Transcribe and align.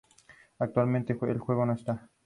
Dirigido 0.59 0.73
por 1.45 1.53
Hannah 1.59 1.73
Lux 1.73 1.85
Davis. 1.85 2.01